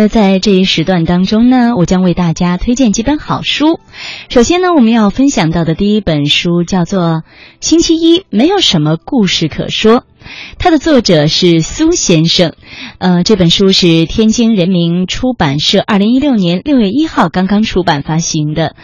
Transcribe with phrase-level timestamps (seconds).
[0.00, 3.80] 那在这一时段当中呢，我将为大家推荐几本好书。
[4.28, 7.00] 首先呢，我们要分享到的第一本书叫做
[7.60, 9.96] 《星期一没有什么故事可说》，
[10.56, 12.54] 它的作者是苏先生。
[12.98, 18.76] 呃，这本书是天津人民出版社二零一六年六月一号刚刚出版发行的。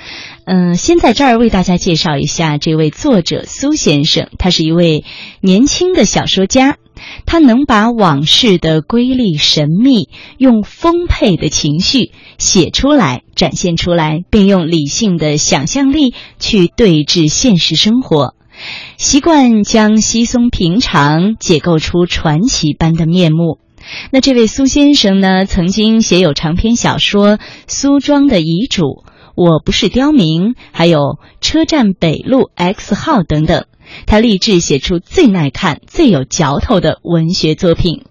[0.46, 5.05] 嗯，先在这儿为大家介绍一下这位作者苏先生，他是一位
[5.41, 6.77] 年轻的小说家。
[7.27, 10.09] 他能把往事的瑰丽神秘
[10.39, 18.34] 用丰沛的情绪写出来、展现出来，并用理性的想象力去对峙现实生活，
[18.96, 23.59] 习惯将稀松平常解构出传奇般的面目。
[24.10, 28.82] 那这位苏先生呢，曾经写有长篇小说《苏庄的遗嘱》
[29.34, 30.98] 《我不是刁民》，还有
[31.41, 33.66] 《车站北路 X 号》等等。
[34.07, 38.02] 他立志写出最耐看、最有嚼头的文学作品。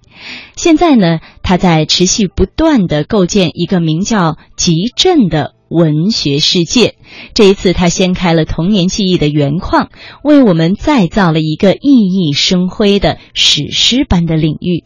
[0.55, 6.95] 现在呢，他在持续不断的构建一个名叫“集镇”的文学世界。
[7.33, 9.89] 这一次，他掀开了童年记忆的原矿，
[10.23, 14.85] 为我们再造了一个熠熠生辉的史诗般的领域。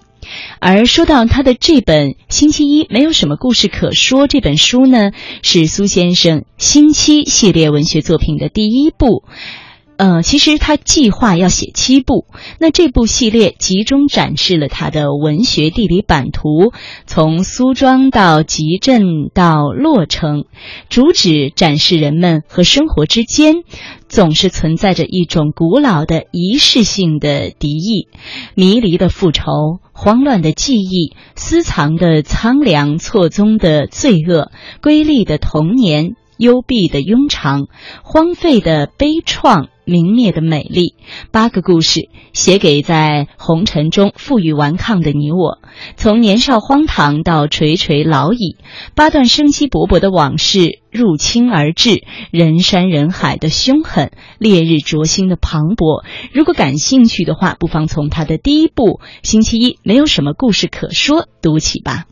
[0.59, 5.11] 而说到他的这本《星期一没有什么故事可说》这本书呢，
[5.43, 9.23] 是苏先生“星期”系列文学作品的第一部。
[9.97, 12.27] 呃，其实他计划要写七部，
[12.59, 16.71] 那这部系列集中展示了他的文学地理版图，
[17.07, 19.01] 从苏庄到集镇
[19.33, 20.45] 到洛城，
[20.87, 23.55] 主旨展示人们和生活之间
[24.07, 28.07] 总是存在着一种古老的仪式性的敌意，
[28.53, 29.43] 迷离的复仇，
[29.93, 36.11] 慌乱的记忆，私藏的苍凉，错综的罪恶，瑰丽的童年。
[36.37, 37.67] 幽闭的庸常，
[38.03, 40.95] 荒废的悲怆，明灭的美丽。
[41.31, 45.59] 八个故事写给在红尘中负隅顽抗的你我，
[45.95, 48.57] 从年少荒唐到垂垂老矣。
[48.95, 56.03] 八段生机勃勃的往事入侵而至，人山人海的凶狠，烈日灼心的磅礴。
[56.33, 58.83] 如果感兴趣的话，不妨从他的第一部
[59.23, 62.05] 《星期一没有什么故事可说》读起吧。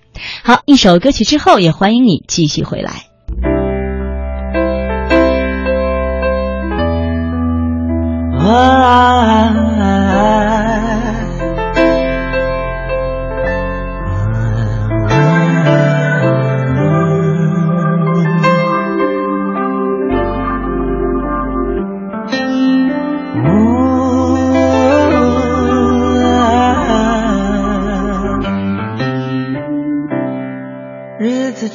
[0.44, 3.15] 好，一首歌曲之后，也欢迎你继续回来。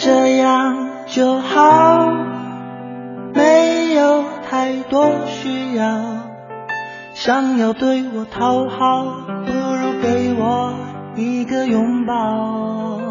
[0.02, 2.10] 这样就好，
[3.34, 5.84] 没有太多需要。
[7.12, 9.04] 想要对我讨好，
[9.44, 10.72] 不如给我
[11.16, 13.09] 一个拥抱。